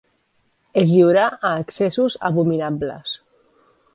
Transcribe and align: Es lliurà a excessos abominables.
Es 0.83 0.93
lliurà 0.93 1.25
a 1.51 1.51
excessos 1.65 2.17
abominables. 2.31 3.17